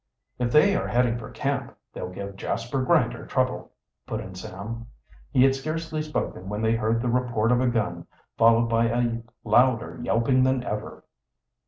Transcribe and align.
"If 0.39 0.51
they 0.51 0.75
are 0.75 0.87
heading 0.87 1.19
for 1.19 1.29
camp, 1.29 1.77
they'll 1.93 2.09
give 2.09 2.35
Jasper 2.35 2.81
Grinder 2.81 3.27
trouble," 3.27 3.71
put 4.07 4.19
in 4.19 4.33
Sam. 4.33 4.87
He 5.29 5.43
had 5.43 5.53
scarcely 5.53 6.01
spoken 6.01 6.49
when 6.49 6.63
they 6.63 6.75
heard 6.75 7.03
the 7.03 7.07
report 7.07 7.51
of 7.51 7.61
a 7.61 7.67
gun, 7.67 8.07
followed 8.35 8.65
by 8.65 8.85
a 8.87 9.21
louder 9.43 9.99
yelping 10.01 10.41
than 10.43 10.63
ever. 10.63 11.03